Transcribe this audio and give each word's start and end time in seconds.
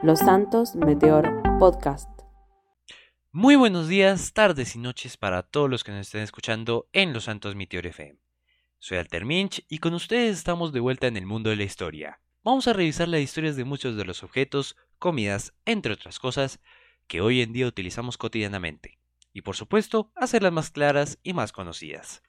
Los 0.00 0.20
Santos 0.20 0.76
Meteor 0.76 1.42
Podcast. 1.58 2.08
Muy 3.32 3.56
buenos 3.56 3.88
días, 3.88 4.32
tardes 4.32 4.76
y 4.76 4.78
noches 4.78 5.16
para 5.16 5.42
todos 5.42 5.68
los 5.68 5.82
que 5.82 5.90
nos 5.90 6.06
estén 6.06 6.22
escuchando 6.22 6.88
en 6.92 7.12
Los 7.12 7.24
Santos 7.24 7.56
Meteor 7.56 7.84
FM. 7.84 8.20
Soy 8.78 8.98
Alter 8.98 9.24
Minch 9.24 9.66
y 9.68 9.78
con 9.78 9.94
ustedes 9.94 10.38
estamos 10.38 10.72
de 10.72 10.78
vuelta 10.78 11.08
en 11.08 11.16
el 11.16 11.26
mundo 11.26 11.50
de 11.50 11.56
la 11.56 11.64
historia. 11.64 12.20
Vamos 12.44 12.68
a 12.68 12.74
revisar 12.74 13.08
las 13.08 13.22
historias 13.22 13.56
de 13.56 13.64
muchos 13.64 13.96
de 13.96 14.04
los 14.04 14.22
objetos, 14.22 14.76
comidas, 15.00 15.52
entre 15.64 15.94
otras 15.94 16.20
cosas, 16.20 16.60
que 17.08 17.20
hoy 17.20 17.42
en 17.42 17.52
día 17.52 17.66
utilizamos 17.66 18.16
cotidianamente. 18.18 19.00
Y 19.32 19.42
por 19.42 19.56
supuesto, 19.56 20.12
hacerlas 20.14 20.52
más 20.52 20.70
claras 20.70 21.18
y 21.24 21.32
más 21.32 21.50
conocidas. 21.50 22.22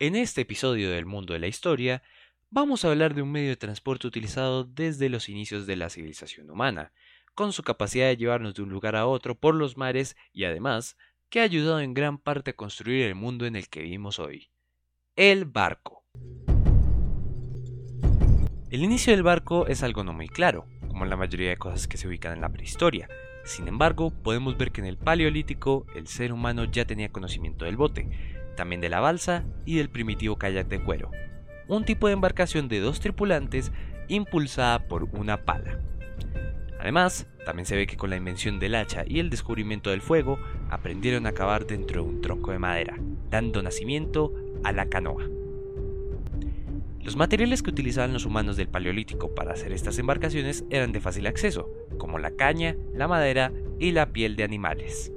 En 0.00 0.14
este 0.14 0.42
episodio 0.42 0.92
del 0.92 1.06
mundo 1.06 1.32
de 1.32 1.40
la 1.40 1.48
historia, 1.48 2.04
vamos 2.50 2.84
a 2.84 2.88
hablar 2.88 3.16
de 3.16 3.22
un 3.22 3.32
medio 3.32 3.48
de 3.48 3.56
transporte 3.56 4.06
utilizado 4.06 4.62
desde 4.62 5.08
los 5.08 5.28
inicios 5.28 5.66
de 5.66 5.74
la 5.74 5.90
civilización 5.90 6.48
humana, 6.50 6.92
con 7.34 7.52
su 7.52 7.64
capacidad 7.64 8.06
de 8.06 8.16
llevarnos 8.16 8.54
de 8.54 8.62
un 8.62 8.68
lugar 8.68 8.94
a 8.94 9.08
otro 9.08 9.34
por 9.34 9.56
los 9.56 9.76
mares 9.76 10.16
y 10.32 10.44
además 10.44 10.96
que 11.30 11.40
ha 11.40 11.42
ayudado 11.42 11.80
en 11.80 11.94
gran 11.94 12.18
parte 12.18 12.52
a 12.52 12.56
construir 12.56 13.06
el 13.06 13.16
mundo 13.16 13.44
en 13.44 13.56
el 13.56 13.68
que 13.68 13.82
vivimos 13.82 14.20
hoy. 14.20 14.50
El 15.16 15.46
barco. 15.46 16.04
El 18.70 18.84
inicio 18.84 19.12
del 19.12 19.24
barco 19.24 19.66
es 19.66 19.82
algo 19.82 20.04
no 20.04 20.12
muy 20.12 20.28
claro, 20.28 20.68
como 20.86 21.06
la 21.06 21.16
mayoría 21.16 21.48
de 21.48 21.56
cosas 21.56 21.88
que 21.88 21.96
se 21.96 22.06
ubican 22.06 22.34
en 22.34 22.42
la 22.42 22.52
prehistoria. 22.52 23.08
Sin 23.44 23.66
embargo, 23.66 24.10
podemos 24.10 24.56
ver 24.56 24.70
que 24.70 24.80
en 24.80 24.86
el 24.86 24.96
Paleolítico 24.96 25.86
el 25.96 26.06
ser 26.06 26.32
humano 26.32 26.66
ya 26.66 26.84
tenía 26.84 27.10
conocimiento 27.10 27.64
del 27.64 27.76
bote, 27.76 28.37
también 28.58 28.80
de 28.80 28.88
la 28.88 28.98
balsa 28.98 29.44
y 29.64 29.76
del 29.76 29.88
primitivo 29.88 30.36
kayak 30.36 30.66
de 30.66 30.82
cuero, 30.82 31.12
un 31.68 31.84
tipo 31.84 32.08
de 32.08 32.14
embarcación 32.14 32.66
de 32.66 32.80
dos 32.80 32.98
tripulantes 32.98 33.70
impulsada 34.08 34.88
por 34.88 35.04
una 35.04 35.44
pala. 35.44 35.78
Además, 36.80 37.28
también 37.46 37.66
se 37.66 37.76
ve 37.76 37.86
que 37.86 37.96
con 37.96 38.10
la 38.10 38.16
invención 38.16 38.58
del 38.58 38.74
hacha 38.74 39.04
y 39.06 39.20
el 39.20 39.30
descubrimiento 39.30 39.90
del 39.90 40.00
fuego, 40.00 40.40
aprendieron 40.70 41.26
a 41.26 41.32
cavar 41.32 41.66
dentro 41.66 42.02
de 42.02 42.08
un 42.08 42.20
tronco 42.20 42.50
de 42.50 42.58
madera, 42.58 42.98
dando 43.30 43.62
nacimiento 43.62 44.34
a 44.64 44.72
la 44.72 44.88
canoa. 44.88 45.24
Los 47.00 47.14
materiales 47.14 47.62
que 47.62 47.70
utilizaban 47.70 48.12
los 48.12 48.26
humanos 48.26 48.56
del 48.56 48.68
Paleolítico 48.68 49.36
para 49.36 49.52
hacer 49.52 49.72
estas 49.72 50.00
embarcaciones 50.00 50.64
eran 50.68 50.90
de 50.90 51.00
fácil 51.00 51.28
acceso, 51.28 51.70
como 51.96 52.18
la 52.18 52.32
caña, 52.32 52.76
la 52.92 53.06
madera 53.06 53.52
y 53.78 53.92
la 53.92 54.12
piel 54.12 54.34
de 54.34 54.42
animales. 54.42 55.12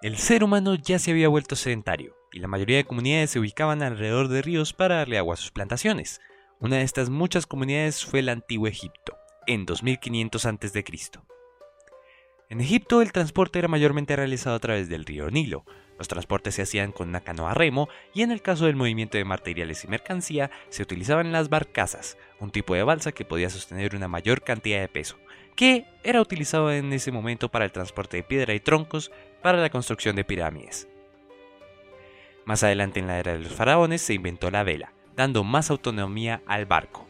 El 0.00 0.16
ser 0.16 0.44
humano 0.44 0.76
ya 0.76 1.00
se 1.00 1.10
había 1.10 1.28
vuelto 1.28 1.56
sedentario, 1.56 2.14
y 2.32 2.38
la 2.38 2.46
mayoría 2.46 2.76
de 2.76 2.84
comunidades 2.84 3.30
se 3.30 3.40
ubicaban 3.40 3.82
alrededor 3.82 4.28
de 4.28 4.42
ríos 4.42 4.72
para 4.72 4.94
darle 4.98 5.18
agua 5.18 5.34
a 5.34 5.36
sus 5.36 5.50
plantaciones. 5.50 6.20
Una 6.60 6.76
de 6.76 6.82
estas 6.82 7.10
muchas 7.10 7.46
comunidades 7.46 8.04
fue 8.04 8.20
el 8.20 8.28
antiguo 8.28 8.68
Egipto, 8.68 9.16
en 9.48 9.66
2500 9.66 10.46
a.C. 10.46 10.84
En 12.48 12.60
Egipto 12.60 13.02
el 13.02 13.10
transporte 13.10 13.58
era 13.58 13.66
mayormente 13.66 14.14
realizado 14.14 14.54
a 14.54 14.60
través 14.60 14.88
del 14.88 15.04
río 15.04 15.32
Nilo. 15.32 15.64
Los 15.98 16.06
transportes 16.06 16.54
se 16.54 16.62
hacían 16.62 16.92
con 16.92 17.08
una 17.08 17.22
canoa 17.22 17.50
a 17.50 17.54
remo 17.54 17.88
y 18.14 18.22
en 18.22 18.30
el 18.30 18.40
caso 18.40 18.66
del 18.66 18.76
movimiento 18.76 19.18
de 19.18 19.24
materiales 19.24 19.82
y 19.82 19.88
mercancía 19.88 20.52
se 20.68 20.84
utilizaban 20.84 21.32
las 21.32 21.48
barcazas, 21.48 22.16
un 22.38 22.52
tipo 22.52 22.74
de 22.76 22.84
balsa 22.84 23.10
que 23.10 23.24
podía 23.24 23.50
sostener 23.50 23.96
una 23.96 24.06
mayor 24.06 24.42
cantidad 24.42 24.80
de 24.80 24.88
peso, 24.88 25.18
que 25.58 25.86
era 26.04 26.20
utilizado 26.20 26.70
en 26.70 26.92
ese 26.92 27.10
momento 27.10 27.48
para 27.48 27.64
el 27.64 27.72
transporte 27.72 28.18
de 28.18 28.22
piedra 28.22 28.54
y 28.54 28.60
troncos 28.60 29.10
para 29.42 29.58
la 29.58 29.70
construcción 29.70 30.14
de 30.14 30.22
pirámides. 30.22 30.86
Más 32.44 32.62
adelante 32.62 33.00
en 33.00 33.08
la 33.08 33.18
era 33.18 33.32
de 33.32 33.40
los 33.40 33.52
faraones 33.52 34.00
se 34.00 34.14
inventó 34.14 34.52
la 34.52 34.62
vela, 34.62 34.92
dando 35.16 35.42
más 35.42 35.72
autonomía 35.72 36.42
al 36.46 36.66
barco. 36.66 37.08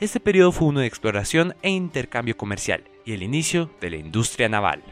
Este 0.00 0.20
periodo 0.20 0.52
fue 0.52 0.68
uno 0.68 0.80
de 0.80 0.86
exploración 0.86 1.54
e 1.60 1.68
intercambio 1.68 2.34
comercial 2.34 2.84
y 3.04 3.12
el 3.12 3.22
inicio 3.22 3.70
de 3.78 3.90
la 3.90 3.96
industria 3.96 4.48
naval. 4.48 4.82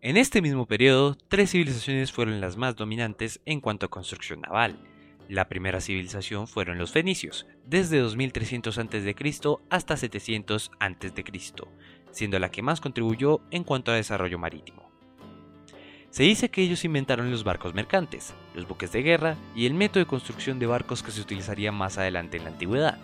En 0.00 0.16
este 0.16 0.40
mismo 0.40 0.66
periodo, 0.66 1.16
tres 1.26 1.50
civilizaciones 1.50 2.12
fueron 2.12 2.40
las 2.40 2.56
más 2.56 2.76
dominantes 2.76 3.40
en 3.44 3.60
cuanto 3.60 3.86
a 3.86 3.90
construcción 3.90 4.40
naval. 4.42 4.78
La 5.30 5.48
primera 5.48 5.80
civilización 5.80 6.48
fueron 6.48 6.76
los 6.76 6.90
fenicios, 6.90 7.46
desde 7.64 8.00
2300 8.00 8.76
a.C. 8.76 9.14
hasta 9.70 9.96
700 9.96 10.72
a.C., 10.80 11.24
siendo 12.10 12.40
la 12.40 12.50
que 12.50 12.62
más 12.62 12.80
contribuyó 12.80 13.40
en 13.52 13.62
cuanto 13.62 13.92
a 13.92 13.94
desarrollo 13.94 14.40
marítimo. 14.40 14.90
Se 16.10 16.24
dice 16.24 16.50
que 16.50 16.62
ellos 16.62 16.84
inventaron 16.84 17.30
los 17.30 17.44
barcos 17.44 17.74
mercantes, 17.74 18.34
los 18.56 18.66
buques 18.66 18.90
de 18.90 19.02
guerra 19.02 19.36
y 19.54 19.66
el 19.66 19.74
método 19.74 20.00
de 20.00 20.10
construcción 20.10 20.58
de 20.58 20.66
barcos 20.66 21.04
que 21.04 21.12
se 21.12 21.20
utilizaría 21.20 21.70
más 21.70 21.96
adelante 21.96 22.36
en 22.36 22.42
la 22.42 22.50
antigüedad. 22.50 22.98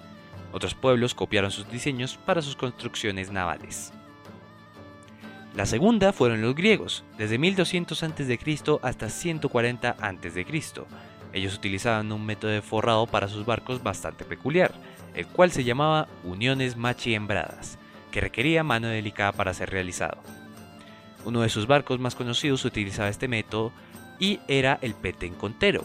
Otros 0.53 0.75
pueblos 0.75 1.15
copiaron 1.15 1.53
sus 1.53 1.71
diseños 1.71 2.17
para 2.27 2.43
sus 2.43 2.57
construcciones 2.57 3.31
navales. 3.31 3.93
La 5.55 5.65
segunda 5.65 6.13
fueron 6.13 6.43
los 6.43 6.57
griegos, 6.57 7.05
desde 7.19 7.39
1200 7.39 8.03
a.C. 8.03 8.41
hasta 8.83 9.11
140 9.11 9.91
a.C. 9.91 10.45
Ellos 11.37 11.55
utilizaban 11.55 12.11
un 12.13 12.25
método 12.25 12.51
de 12.51 12.63
forrado 12.63 13.07
para 13.07 13.29
sus 13.29 13.45
barcos 13.45 13.83
bastante 13.83 14.25
peculiar, 14.25 14.73
el 15.15 15.27
cual 15.27 15.53
se 15.53 15.65
llamaba 15.65 16.09
uniones 16.25 16.79
machi-hembradas, 16.79 17.77
que 18.11 18.23
requería 18.23 18.65
mano 18.65 18.89
delicada 18.89 19.33
para 19.33 19.53
ser 19.53 19.69
realizado. 19.69 20.17
Uno 21.27 21.43
de 21.43 21.51
sus 21.51 21.67
barcos 21.67 22.01
más 22.01 22.15
conocidos 22.15 22.65
utilizaba 22.65 23.11
este 23.11 23.29
método 23.29 23.71
y 24.19 24.41
era 24.49 24.79
el 24.81 24.95
Petencontero, 24.95 25.85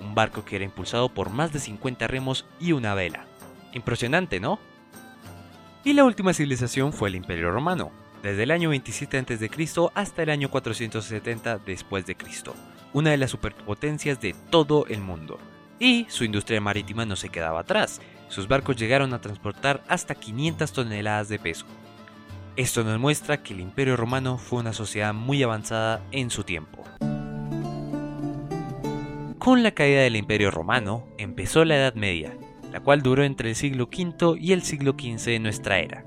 un 0.00 0.16
barco 0.16 0.44
que 0.44 0.56
era 0.56 0.64
impulsado 0.64 1.10
por 1.10 1.30
más 1.30 1.52
de 1.52 1.60
50 1.60 2.08
remos 2.08 2.44
y 2.58 2.72
una 2.72 2.94
vela. 2.94 3.24
Impresionante, 3.74 4.40
¿no? 4.40 4.58
Y 5.84 5.92
la 5.92 6.02
última 6.02 6.34
civilización 6.34 6.92
fue 6.92 7.08
el 7.08 7.14
Imperio 7.14 7.52
Romano, 7.52 7.92
desde 8.24 8.42
el 8.42 8.50
año 8.50 8.70
27 8.70 9.16
a.C. 9.16 9.48
hasta 9.94 10.24
el 10.24 10.30
año 10.30 10.50
470 10.50 11.58
después 11.58 12.04
de 12.04 12.16
Cristo, 12.16 12.56
una 12.92 13.10
de 13.10 13.16
las 13.16 13.30
superpotencias 13.30 14.20
de 14.20 14.34
todo 14.50 14.86
el 14.86 15.00
mundo. 15.00 15.38
Y 15.78 16.06
su 16.08 16.24
industria 16.24 16.60
marítima 16.60 17.04
no 17.04 17.16
se 17.16 17.28
quedaba 17.28 17.60
atrás, 17.60 18.00
sus 18.28 18.48
barcos 18.48 18.76
llegaron 18.76 19.14
a 19.14 19.20
transportar 19.20 19.82
hasta 19.88 20.14
500 20.14 20.72
toneladas 20.72 21.28
de 21.28 21.38
peso. 21.38 21.66
Esto 22.56 22.82
nos 22.84 22.98
muestra 22.98 23.42
que 23.42 23.54
el 23.54 23.60
Imperio 23.60 23.96
Romano 23.96 24.36
fue 24.36 24.60
una 24.60 24.72
sociedad 24.72 25.14
muy 25.14 25.42
avanzada 25.42 26.02
en 26.10 26.30
su 26.30 26.42
tiempo. 26.42 26.84
Con 29.38 29.62
la 29.62 29.70
caída 29.70 30.02
del 30.02 30.16
Imperio 30.16 30.50
Romano 30.50 31.06
empezó 31.16 31.64
la 31.64 31.76
Edad 31.76 31.94
Media, 31.94 32.36
la 32.72 32.80
cual 32.80 33.02
duró 33.02 33.24
entre 33.24 33.50
el 33.50 33.56
siglo 33.56 33.84
V 33.84 34.36
y 34.40 34.52
el 34.52 34.62
siglo 34.62 34.92
XV 34.92 35.24
de 35.24 35.38
nuestra 35.38 35.78
era. 35.78 36.04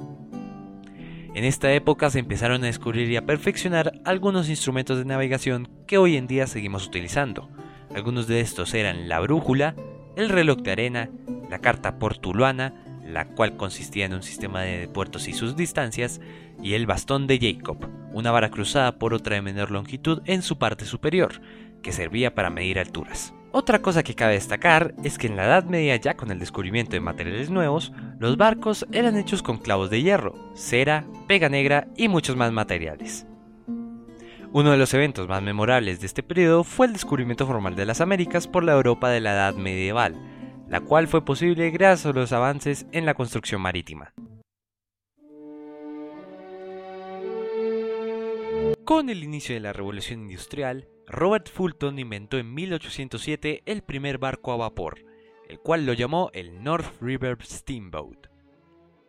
En 1.42 1.48
esta 1.48 1.74
época 1.74 2.12
se 2.12 2.20
empezaron 2.20 2.64
a 2.64 2.68
descubrir 2.68 3.10
y 3.10 3.16
a 3.16 3.26
perfeccionar 3.26 4.00
algunos 4.06 4.48
instrumentos 4.48 5.00
de 5.00 5.06
navegación 5.06 5.68
que 5.88 5.98
hoy 5.98 6.16
en 6.16 6.28
día 6.28 6.46
seguimos 6.46 6.86
utilizando. 6.86 7.50
Algunos 7.96 8.28
de 8.28 8.42
estos 8.42 8.76
eran 8.76 9.10
la 9.10 9.20
brújula, 9.22 9.74
el 10.16 10.30
reloj 10.30 10.60
de 10.60 10.72
arena, 10.72 11.10
la 11.50 11.58
carta 11.58 11.98
portuluana, 11.98 12.76
la 13.04 13.26
cual 13.26 13.58
consistía 13.58 14.06
en 14.06 14.14
un 14.14 14.22
sistema 14.22 14.62
de 14.62 14.88
puertos 14.88 15.28
y 15.28 15.34
sus 15.34 15.56
distancias, 15.56 16.22
y 16.62 16.76
el 16.76 16.86
bastón 16.86 17.26
de 17.26 17.40
Jacob, 17.40 17.90
una 18.14 18.30
vara 18.30 18.52
cruzada 18.52 19.00
por 19.00 19.16
otra 19.16 19.34
de 19.34 19.42
menor 19.42 19.72
longitud 19.72 20.22
en 20.28 20.44
su 20.44 20.60
parte 20.60 20.86
superior, 20.86 21.42
que 21.82 21.92
servía 21.92 22.36
para 22.36 22.52
medir 22.52 22.78
alturas. 22.78 23.34
Otra 23.54 23.82
cosa 23.82 24.02
que 24.02 24.16
cabe 24.16 24.36
destacar 24.36 24.96
es 25.04 25.18
que 25.18 25.28
en 25.28 25.36
la 25.36 25.44
Edad 25.44 25.66
Media 25.66 25.98
ya 25.98 26.16
con 26.16 26.32
el 26.32 26.40
descubrimiento 26.40 26.94
de 26.94 27.02
materiales 27.02 27.50
nuevos, 27.50 27.92
los 28.18 28.38
barcos 28.38 28.88
eran 28.94 29.18
hechos 29.18 29.44
con 29.44 29.58
clavos 29.58 29.90
de 29.90 30.02
hierro, 30.02 30.36
cera, 30.56 31.06
pega 31.28 31.50
negra 31.50 31.90
y 31.98 32.08
muchos 32.08 32.38
más 32.38 32.54
materiales. 32.54 33.26
Uno 34.54 34.72
de 34.72 34.78
los 34.78 34.94
eventos 34.94 35.28
más 35.28 35.44
memorables 35.44 36.00
de 36.00 36.08
este 36.08 36.24
periodo 36.24 36.64
fue 36.64 36.88
el 36.88 36.94
descubrimiento 36.94 37.46
formal 37.46 37.76
de 37.76 37.86
las 37.86 38.00
Américas 38.00 38.48
por 38.48 38.64
la 38.64 38.72
Europa 38.72 39.10
de 39.10 39.20
la 39.20 39.34
Edad 39.34 39.56
Medieval, 39.56 40.16
la 40.70 40.80
cual 40.80 41.10
fue 41.10 41.26
posible 41.26 41.72
gracias 41.72 42.06
a 42.06 42.14
los 42.14 42.32
avances 42.32 42.86
en 42.94 43.06
la 43.06 43.16
construcción 43.16 43.60
marítima. 43.60 44.14
Con 48.86 49.10
el 49.10 49.24
inicio 49.26 49.56
de 49.56 49.62
la 49.62 49.74
revolución 49.74 50.22
industrial, 50.22 50.88
Robert 51.08 51.50
Fulton 51.50 52.00
inventó 52.00 52.38
en 52.38 52.54
1807 52.54 53.64
el 53.66 53.82
primer 53.82 54.18
barco 54.18 54.52
a 54.52 54.58
vapor, 54.58 55.04
el 55.50 55.60
cual 55.60 55.86
lo 55.86 55.94
llamó 55.94 56.30
el 56.34 56.64
North 56.64 57.02
River 57.02 57.38
Steamboat. 57.44 58.28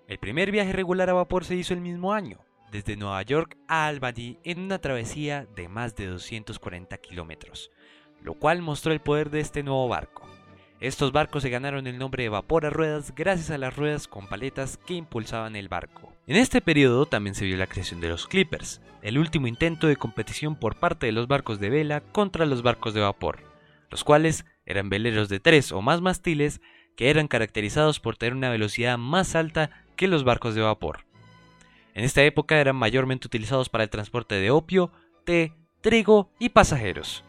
El 0.09 0.19
primer 0.19 0.51
viaje 0.51 0.73
regular 0.73 1.11
a 1.11 1.15
vapor 1.15 1.45
se 1.45 1.55
hizo 1.55 1.75
el 1.75 1.81
mismo 1.81 2.13
año, 2.13 2.41
desde 2.73 2.97
Nueva 2.97 3.23
York 3.23 3.57
a 3.69 3.87
Albany 3.87 4.39
en 4.45 4.61
una 4.61 4.79
travesía 4.81 5.47
de 5.55 5.69
más 5.69 5.95
de 5.95 6.07
240 6.07 6.97
kilómetros, 6.99 7.71
lo 8.23 8.35
cual 8.35 8.63
mostró 8.63 8.93
el 8.93 9.01
poder 9.01 9.31
de 9.31 9.41
este 9.41 9.63
nuevo 9.63 9.89
barco. 9.89 10.32
Estos 10.83 11.13
barcos 11.13 11.45
se 11.45 11.49
ganaron 11.49 11.87
el 11.87 11.97
nombre 11.97 12.25
de 12.25 12.29
vapor 12.29 12.67
a 12.67 12.71
ruedas 12.71 13.15
gracias 13.15 13.53
a 13.53 13.59
las 13.59 13.77
ruedas 13.77 14.09
con 14.09 14.27
paletas 14.27 14.79
que 14.79 14.95
impulsaban 14.95 15.55
el 15.55 15.69
barco. 15.69 16.13
En 16.27 16.35
este 16.35 16.61
periodo 16.61 17.07
también 17.07 17.37
se 17.37 17.45
vio 17.45 17.57
la 17.57 17.69
creación 17.69 18.01
de 18.01 18.09
los 18.09 18.27
Clippers, 18.27 18.81
el 19.01 19.17
último 19.17 19.47
intento 19.47 19.87
de 19.87 19.95
competición 19.95 20.57
por 20.57 20.75
parte 20.75 21.07
de 21.07 21.13
los 21.13 21.29
barcos 21.29 21.61
de 21.61 21.71
vela 21.71 22.01
contra 22.01 22.47
los 22.47 22.63
barcos 22.63 22.95
de 22.95 23.01
vapor, 23.01 23.45
los 23.91 24.03
cuales 24.03 24.45
eran 24.67 24.89
veleros 24.89 25.29
de 25.29 25.39
tres 25.39 25.71
o 25.71 25.83
más 25.83 26.01
mastiles 26.01 26.61
que 26.97 27.11
eran 27.11 27.29
caracterizados 27.29 28.01
por 28.01 28.17
tener 28.17 28.35
una 28.35 28.51
velocidad 28.51 28.99
más 28.99 29.37
alta 29.37 29.71
que 29.95 30.09
los 30.09 30.25
barcos 30.25 30.57
de 30.57 30.63
vapor. 30.63 31.05
En 31.95 32.03
esta 32.03 32.25
época 32.25 32.61
eran 32.61 32.75
mayormente 32.75 33.29
utilizados 33.29 33.69
para 33.69 33.85
el 33.85 33.91
transporte 33.91 34.35
de 34.35 34.51
opio, 34.51 34.91
té, 35.25 35.53
trigo 35.81 36.33
y 36.41 36.49
pasajeros. 36.49 37.23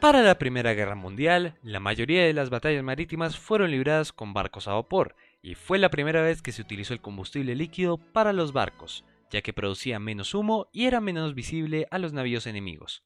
Para 0.00 0.22
la 0.22 0.38
Primera 0.38 0.74
Guerra 0.74 0.94
Mundial, 0.94 1.56
la 1.64 1.80
mayoría 1.80 2.24
de 2.24 2.32
las 2.32 2.50
batallas 2.50 2.84
marítimas 2.84 3.36
fueron 3.36 3.72
libradas 3.72 4.12
con 4.12 4.32
barcos 4.32 4.68
a 4.68 4.74
vapor, 4.74 5.16
y 5.42 5.56
fue 5.56 5.78
la 5.78 5.90
primera 5.90 6.22
vez 6.22 6.40
que 6.40 6.52
se 6.52 6.62
utilizó 6.62 6.94
el 6.94 7.00
combustible 7.00 7.56
líquido 7.56 7.98
para 7.98 8.32
los 8.32 8.52
barcos, 8.52 9.04
ya 9.32 9.42
que 9.42 9.52
producía 9.52 9.98
menos 9.98 10.34
humo 10.34 10.68
y 10.72 10.86
era 10.86 11.00
menos 11.00 11.34
visible 11.34 11.88
a 11.90 11.98
los 11.98 12.12
navíos 12.12 12.46
enemigos. 12.46 13.02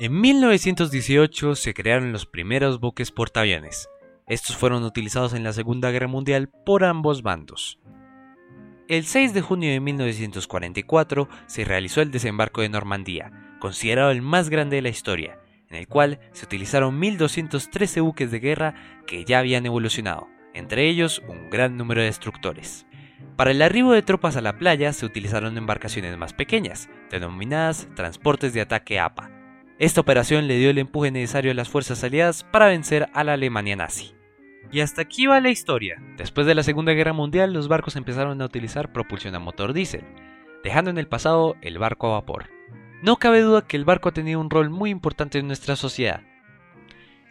En 0.00 0.20
1918 0.20 1.54
se 1.54 1.72
crearon 1.72 2.10
los 2.10 2.26
primeros 2.26 2.80
buques 2.80 3.12
portaaviones. 3.12 3.88
Estos 4.26 4.56
fueron 4.56 4.82
utilizados 4.82 5.34
en 5.34 5.44
la 5.44 5.52
Segunda 5.52 5.92
Guerra 5.92 6.08
Mundial 6.08 6.48
por 6.48 6.82
ambos 6.82 7.22
bandos. 7.22 7.78
El 8.88 9.04
6 9.04 9.34
de 9.34 9.40
junio 9.40 9.70
de 9.70 9.78
1944 9.78 11.28
se 11.46 11.64
realizó 11.64 12.02
el 12.02 12.10
desembarco 12.10 12.60
de 12.60 12.68
Normandía, 12.68 13.30
considerado 13.62 14.10
el 14.10 14.22
más 14.22 14.50
grande 14.50 14.74
de 14.74 14.82
la 14.82 14.88
historia, 14.88 15.38
en 15.70 15.76
el 15.76 15.86
cual 15.86 16.18
se 16.32 16.44
utilizaron 16.44 17.00
1.213 17.00 18.02
buques 18.02 18.32
de 18.32 18.40
guerra 18.40 18.74
que 19.06 19.24
ya 19.24 19.38
habían 19.38 19.64
evolucionado, 19.64 20.26
entre 20.52 20.88
ellos 20.88 21.22
un 21.28 21.48
gran 21.48 21.76
número 21.76 22.00
de 22.00 22.08
destructores. 22.08 22.86
Para 23.36 23.52
el 23.52 23.62
arribo 23.62 23.92
de 23.92 24.02
tropas 24.02 24.36
a 24.36 24.40
la 24.40 24.58
playa 24.58 24.92
se 24.92 25.06
utilizaron 25.06 25.56
embarcaciones 25.56 26.18
más 26.18 26.32
pequeñas, 26.32 26.88
denominadas 27.08 27.86
transportes 27.94 28.52
de 28.52 28.62
ataque 28.62 28.98
APA. 28.98 29.30
Esta 29.78 30.00
operación 30.00 30.48
le 30.48 30.58
dio 30.58 30.70
el 30.70 30.78
empuje 30.78 31.12
necesario 31.12 31.52
a 31.52 31.54
las 31.54 31.68
fuerzas 31.68 32.02
aliadas 32.02 32.42
para 32.42 32.66
vencer 32.66 33.10
a 33.14 33.22
la 33.22 33.34
Alemania 33.34 33.76
nazi. 33.76 34.16
Y 34.72 34.80
hasta 34.80 35.02
aquí 35.02 35.26
va 35.26 35.40
la 35.40 35.50
historia. 35.50 36.02
Después 36.16 36.48
de 36.48 36.56
la 36.56 36.64
Segunda 36.64 36.94
Guerra 36.94 37.12
Mundial, 37.12 37.52
los 37.52 37.68
barcos 37.68 37.94
empezaron 37.94 38.42
a 38.42 38.44
utilizar 38.44 38.92
propulsión 38.92 39.36
a 39.36 39.38
motor 39.38 39.72
diésel, 39.72 40.04
dejando 40.64 40.90
en 40.90 40.98
el 40.98 41.06
pasado 41.06 41.54
el 41.62 41.78
barco 41.78 42.08
a 42.08 42.14
vapor. 42.14 42.61
No 43.02 43.16
cabe 43.16 43.40
duda 43.40 43.62
que 43.62 43.76
el 43.76 43.84
barco 43.84 44.10
ha 44.10 44.12
tenido 44.12 44.38
un 44.38 44.48
rol 44.48 44.70
muy 44.70 44.88
importante 44.90 45.40
en 45.40 45.48
nuestra 45.48 45.74
sociedad. 45.74 46.20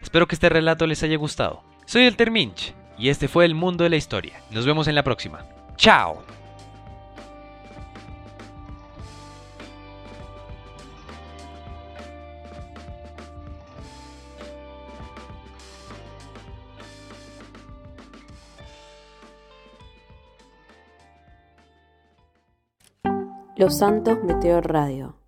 Espero 0.02 0.28
que 0.28 0.36
este 0.36 0.50
relato 0.50 0.86
les 0.86 1.02
haya 1.02 1.16
gustado. 1.16 1.64
Soy 1.86 2.04
el 2.04 2.18
Terminch 2.18 2.76
y 2.98 3.08
este 3.08 3.30
fue 3.30 3.46
el 3.46 3.56
mundo 3.56 3.86
de 3.86 3.90
la 3.90 3.96
historia. 3.96 4.42
Nos 4.52 4.66
vemos 4.66 4.90
en 4.90 4.96
la 4.96 5.04
próxima. 5.04 5.46
¡Chao! 5.78 6.24
Los 23.56 23.78
Santos 23.78 24.22
Meteor 24.26 24.70
Radio 24.70 25.21